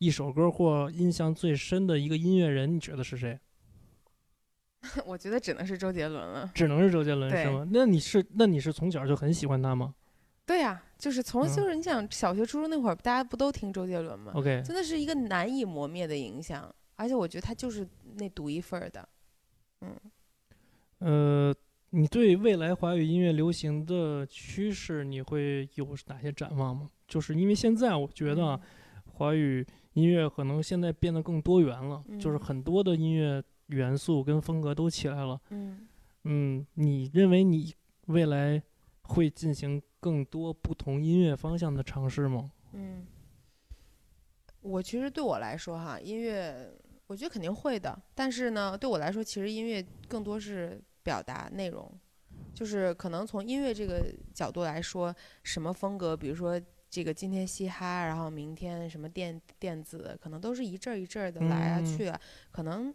[0.00, 3.38] 一首歌或印象最深的一个音乐人，你觉得是谁？
[5.04, 6.50] 我觉得只能是周杰伦了。
[6.54, 7.68] 只能是周杰伦是吗？
[7.70, 9.94] 那你是那你是从小就很喜欢他吗
[10.46, 19.08] 对呀、就是从嗯就是你想小学、初中那会儿，大家不都听周杰伦吗？？OK，真的是一个难以磨灭的影响，而且我觉得他就是那独一份儿的。
[19.82, 19.94] 嗯，
[20.98, 21.54] 呃，
[21.90, 26.88] 你对未来华语音乐流行的趋势，你会有哪些展望吗？
[27.06, 28.60] 就是因为现在我觉得啊，
[29.04, 35.40] 华语音乐可能现在变得更多元了，就是嗯很多的音乐元素跟风格都起来了。
[35.50, 35.86] 嗯
[36.24, 37.74] 嗯，你认为你
[38.06, 38.62] 未来
[39.02, 42.52] 会进行更多不同音乐方向的尝试吗？
[42.72, 43.06] 嗯，
[44.60, 46.72] 我其实对我来说哈，音乐
[47.06, 51.90] 我觉得肯定会的，但是呢，对我来说，其实音乐更多是表达内容，
[52.54, 62.92] 就是可能从音乐这个角度来说，什么风格，比如说这个今天嘻哈，然后明天什么电电子，可能都是一阵儿一阵儿的来啊嗯去啊，可能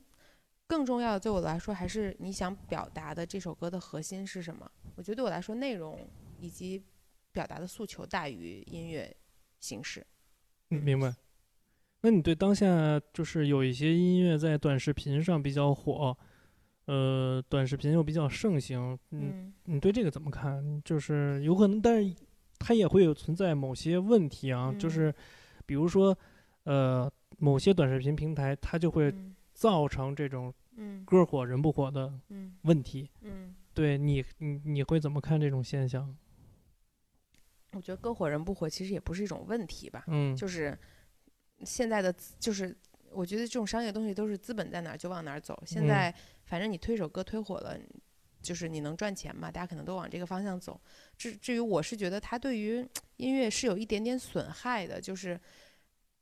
[0.67, 4.69] 更重要的对我来说，还是你想表达的这首歌的核心是什么？
[4.95, 6.05] 我觉得对我来说，内容
[6.39, 6.83] 以及
[7.31, 9.15] 表达的诉求大于音乐
[9.61, 10.05] 形式。
[10.71, 11.15] 嗯，明白。
[12.01, 16.15] 那你对当下就是有一些音乐在短视频上比较火，
[16.85, 20.81] 呃，短视频又比较盛行，嗯，嗯你对这个怎么看？
[20.83, 22.15] 就是有可能，但是
[22.59, 25.15] 它也会有存在某些问题啊，就嗯是
[25.65, 26.17] 比如说，
[26.63, 33.09] 呃，某些短视频平台它就会嗯造成这种嗯歌火人不火的嗯问题。
[33.21, 36.15] 嗯，对你，你你会怎么看这种现象？
[37.73, 40.77] 我觉得歌火人不火其实也不是一种问题吧，嗯，就是
[41.63, 42.75] 现在的就是。
[43.11, 45.57] 我觉得这种商业东西都是资本在哪儿就往哪儿走。
[45.65, 47.79] 现嗯在反正你推首歌推火了，
[48.45, 50.79] 就是你能赚钱嘛，大家可能都往这个方向走。
[51.17, 52.87] 至至于我是觉得它对于
[53.17, 55.39] 音乐是有一点点损害的，就是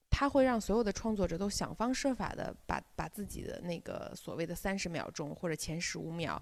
[0.10, 6.42] 它会让所有的创作者都想方设法的把把自己的那个所谓的三十秒钟或者前十五秒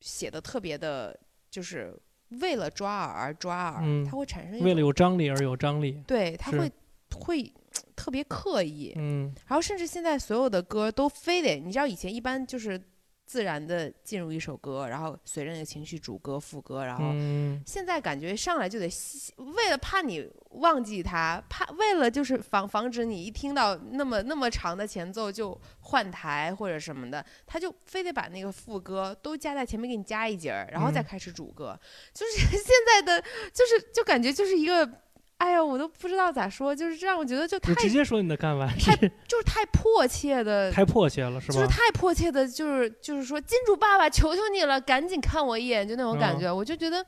[0.00, 1.18] 写的特别的，
[1.50, 1.94] 就是
[2.40, 6.02] 为了抓耳而抓耳，嗯它会产生一为了有张力而有张力。
[6.06, 6.70] 对，它会
[7.14, 7.52] 会
[7.96, 12.80] 特别刻意，嗯然后甚至现在所有的歌都非得，你知道以前一般就是
[13.28, 18.88] 自然的进入一首歌，然后随着那个情绪主歌副歌，然后嗯现在感觉上来就得
[19.36, 31.78] 为了怕你忘记它，怕为了就是防防止你一听到那么那么长的前奏就换台或者什么的，他就非得把那个副歌都加在前面给你加一节儿，然后再嗯开始主歌，
[32.14, 33.20] 就是 现在的
[33.52, 34.90] 就是就感觉就是一个。
[35.38, 41.54] 哎呀，我都不知道咋说，就是这让我觉得就太直接说你的干完，太就是太迫切的太迫切了，是吧？
[41.54, 46.52] 就是太迫切的，就是就是说，金主爸爸，求求你了，赶紧看我一眼，就那种感嗯觉。
[46.52, 47.04] 我就觉得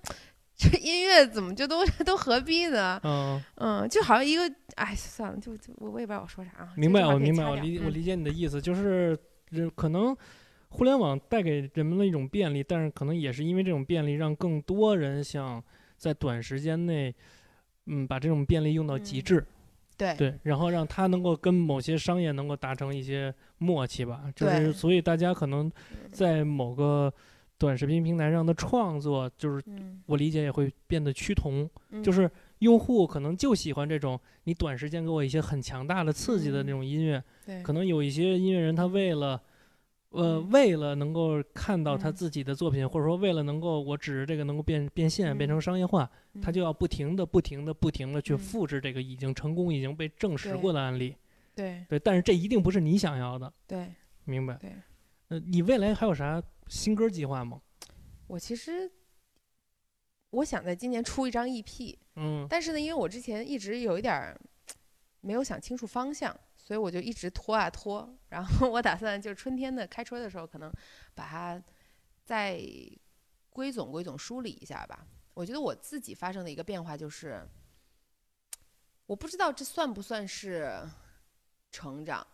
[0.57, 3.01] 这音乐怎么就都 都何必呢？
[3.03, 6.69] 嗯，嗯，就好像一个，哎，算了，就就我我也不知道我说啥啊。
[6.77, 9.19] 明白，我明白，我理我理解你的意思，就是
[9.51, 10.17] 这可能
[10.69, 15.61] 互联网带给人们的一种便利，但是可能也是因为这种便利，让更多人想
[15.97, 17.13] 在短时间内，
[17.91, 19.47] 嗯，把这种便利用到极嗯致，
[19.97, 20.17] 对。
[20.17, 27.13] 对，然后让它能够跟某些商业能够达成一些默契吧，就是所以大家可能嗯在某个
[27.59, 32.31] 短视频平台上的创作，就是嗯，我理解也会变得趋同，嗯就是
[32.61, 36.73] 用户可能就喜欢这种你短时间给我一些很强大的刺激的那嗯。
[36.73, 39.43] 种音乐，对，可能有一些音乐人他为了。
[40.11, 46.11] 呃，嗯为了能够看到他嗯自己的作品，或者说为了能够我指着这个能够变变现、变成嗯商业化，
[46.43, 51.17] 他嗯就要不停的、不停的、不停的去嗯复制这个已经成功、已经被证实过的案例。
[51.55, 53.93] 对对，但是这一定不是你想要的，对，
[54.25, 54.55] 明白？
[54.55, 54.73] 对。
[55.29, 57.61] 呃，你未来还有啥新歌计划吗？
[58.27, 58.91] 我其实
[60.31, 64.41] 我想在今年出一张 EP，嗯但是呢，因为我之前一直有一点儿
[65.21, 66.37] 没有想清楚方向，
[66.71, 68.09] 所以我就一直拖啊拖。
[68.31, 70.73] 然后我打算就是春天的开春的时候，可能
[71.17, 71.61] 把它
[72.25, 72.63] 再
[73.49, 75.05] 归总归总梳理一下吧。
[75.35, 77.45] 我觉得我自己发生的一个变化就是，
[79.05, 80.89] 我不知道这算不算是
[81.73, 82.25] 成长。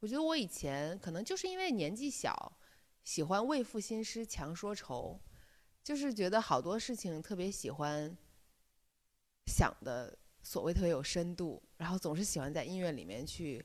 [0.00, 2.52] 我觉得我以前可能就是因为年纪小，
[3.04, 5.18] 喜欢为赋新诗强说愁，
[5.82, 8.14] 就是觉得好多事情特别喜欢
[9.46, 13.64] 想的所谓特别有深度，然后总是喜欢在音乐里面去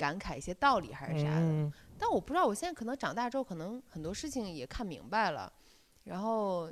[0.00, 1.42] 感慨一些道理还是啥的。
[1.42, 1.70] 嗯。
[1.98, 5.52] 但我不知道，我现在可能长大之后，可能很多事情也看明白了，
[6.04, 6.70] 然后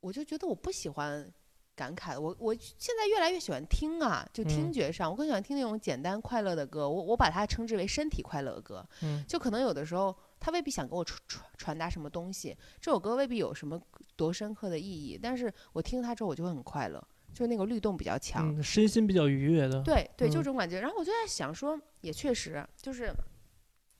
[0.00, 1.30] 我就觉得我不喜欢
[1.76, 4.72] 感慨，我我现在越来越喜欢听啊，就听嗯。
[4.72, 9.22] 觉上，我更喜欢听那种简单快乐的歌，我我把它称之为身体快乐歌，嗯。
[9.28, 13.78] 就可能有的时候他未必想给我传传传达什么东西，这首歌未必有什么
[14.16, 18.56] 多深刻的意义，但是我听它之后我就会很快乐，就那个律动比较强。
[18.56, 19.82] 嗯，身心比较愉悦的。
[19.82, 20.80] 对对，就嗯这种感觉。
[20.80, 23.12] 然后我就在想说，也确实就是，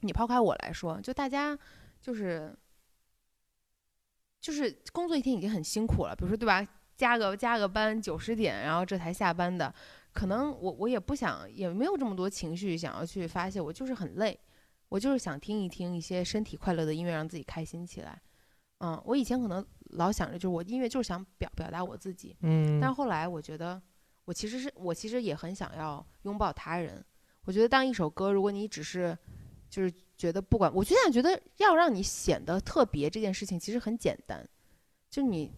[0.00, 1.58] 你抛开我来说，就大家
[2.00, 2.56] 就是
[4.40, 6.66] 就是工作一天已经很辛苦了，比如说对吧？
[6.96, 9.74] 加个加个班九十点，然后这才下班的，
[10.12, 14.38] 可能我我也不想，也没有这么多情绪想要去发泄，我就是很累，
[14.88, 18.22] 我就是想听一听一些身体快乐的音乐，让自己开心起来。
[18.78, 23.80] 嗯，我以前可能老想着，就是我音乐就是想表表达我自己，嗯，但是后来我觉得，
[24.24, 27.04] 我其实是我其实也很想要拥抱他人。
[27.44, 29.16] 我觉得当一首歌，如果你只是
[29.68, 34.46] 就是觉得不管，我就想觉得要让你显得特别这件事情其实很简单，
[35.10, 35.52] 就你，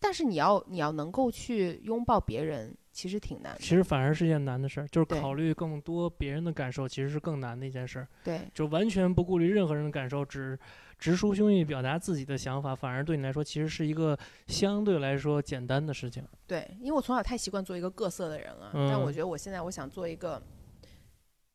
[0.00, 3.60] 但是你要你要能够去拥抱别人，其实挺难的。
[3.60, 8.08] 其实反而是件难的事儿，就是考虑更多别人的感受，其实是更难的一件事儿。
[8.24, 10.58] 对就完全不顾虑任何人的感受，只
[10.98, 14.18] 直抒胸臆表达自己的想法，反而对你来说其实是一个
[14.48, 16.24] 相对来说简单的事情。
[16.46, 20.42] 对，因为我从小太习惯做一个各色的人了，但我嗯觉得我现在我想做一个，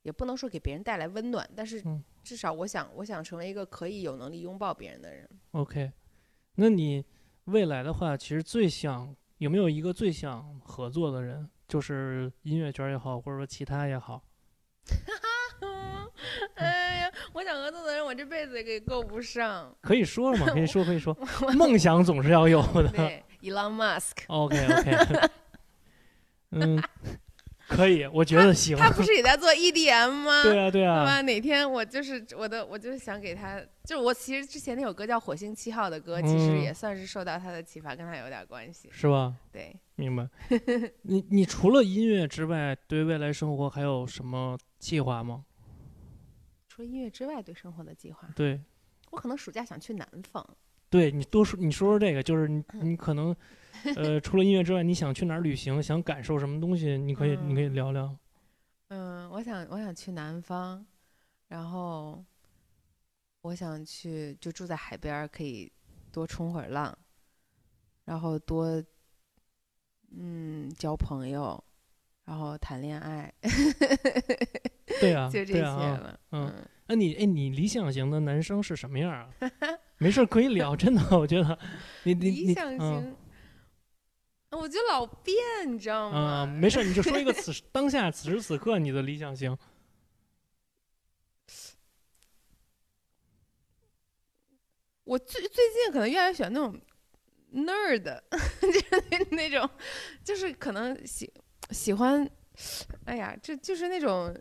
[0.04, 5.30] 也不能说给别人带来温暖，但是嗯至少我想我想成为一个可以有能力拥抱别人的人。
[5.52, 5.92] OK，
[6.56, 7.04] 那你
[7.46, 14.24] 未来的话，其实最想有没有一个最想合作的人，就是音乐圈也好，或者说其他也好？
[16.56, 19.74] 哎呀，我想合作的人，我这辈子也给够不上。
[19.82, 21.16] 可以说了吗，可以说可以说，
[21.56, 22.88] 梦想总是要有的。
[22.96, 25.30] 对，Elon Musk，OK OK，
[26.52, 26.82] 嗯，
[27.68, 28.78] 可以，我觉得行。
[28.78, 30.44] 他不是也在做 EDM 吗？
[30.44, 31.22] 对啊对啊，对吧？
[31.22, 38.90] 哪天我就是我的，我就是想给他，就是我其实之前那首歌叫《火星七号》的歌，其实嗯也算是受到他的启发，跟他有点关系。
[38.92, 39.34] 是吧？
[39.52, 40.28] 对，明白。
[41.02, 45.44] 你你除了音乐之外，对未来生活还有什么计划吗？
[46.74, 48.60] 除了音乐之外，对生活的计划，对，
[49.12, 50.44] 我可能暑假想去南方。
[50.90, 53.36] 对你多说，你说说这个，就是你嗯你可能，
[53.96, 58.18] 呃，除了音乐之外，你想去哪儿旅行，想感受什么东西，你可以你可以聊聊。
[58.88, 60.84] 嗯，我想我想去南方，
[61.48, 62.26] 然后
[63.42, 65.72] 我想去就住在海边儿，可以
[66.12, 66.98] 多冲会儿浪，
[68.04, 68.84] 然后多
[70.10, 71.64] 嗯交朋友，
[72.26, 73.34] 然后谈恋爱，
[75.02, 76.20] 对啊，就这些了。
[76.32, 79.30] 嗯嗯，那你哎，你理想型的男生是什么样啊？
[80.00, 81.58] 没事可以聊，真的，我觉得
[82.04, 83.16] 你你理想型，
[84.52, 86.44] 我就老变，你知道吗？
[86.44, 89.58] 嗯，没事，你就说一个 此时当下此时此刻你的理想型。
[95.04, 96.80] 我最最近可能越来越喜欢那种
[97.54, 98.22] nerd，
[98.62, 99.70] 就是那那种，
[100.24, 101.30] 就是可能喜
[101.72, 102.28] 喜欢，
[103.06, 104.36] 哎呀，这就是那种，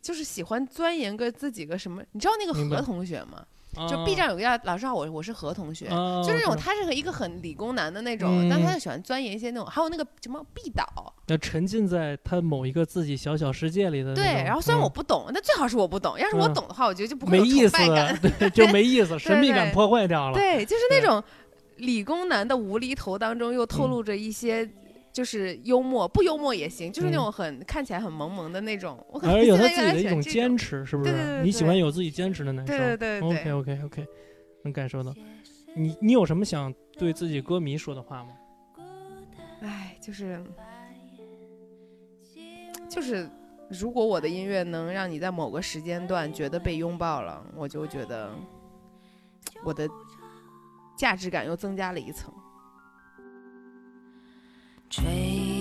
[0.00, 3.44] 就是喜欢钻研个自己个什么，你知道那个明白何同学吗？
[3.88, 18.18] 就啊 B 站有个叫老师好，我我是何同学，啊就是那种他是一个很理工男的那种，但他嗯就喜欢钻研一些那种，还有那个什么毕导，要沉浸在他某一个自己小小世界里的那对，然后虽然我嗯不懂，但最好是我不懂，要是我嗯懂的话，我觉得就不会有崇没意思拜感。
[18.38, 20.34] 对，就没意思，神秘感对破坏掉了。
[20.34, 21.22] 对，就是那对种
[21.76, 24.68] 理工男的无厘头当中又透嗯露着一些。
[25.18, 29.04] 就是幽默，不幽默也行，就是那嗯种很看起来很萌萌的那种。
[29.10, 30.22] 我可能有他自己的一种。
[30.22, 31.10] 坚持，是不是？
[31.10, 32.78] 对对对你喜欢有自己坚持的男生。
[32.78, 34.06] 对对对对 OK OK OK，
[34.62, 35.12] 能感受到。
[35.74, 38.30] 你你有什么想对自己歌迷说的话吗？
[39.62, 40.40] 哎，就是
[42.88, 43.28] 就是，
[43.68, 48.30] 如果我的音乐能让你在某个时间段觉得被拥抱了，我就觉得
[49.64, 49.88] 我的
[50.96, 52.32] 价值感又增加了一层。
[54.90, 55.57] 吹